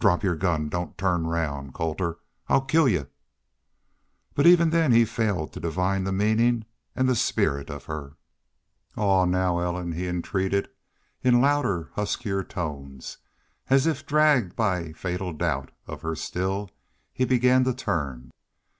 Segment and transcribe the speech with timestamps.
[0.00, 0.68] "Drop your gun!
[0.68, 1.72] Don't turn round....
[1.72, 2.18] Colter!
[2.48, 3.06] I'LL KILL Y'U!"
[4.34, 6.64] But even then he failed to divine the meaning
[6.96, 8.16] and the spirit of her.
[8.96, 10.68] "Aw, now, Ellen," he entreated,
[11.22, 13.18] in louder, huskier tones,
[13.70, 16.68] and as if dragged by fatal doubt of her still,
[17.12, 18.32] he began to turn.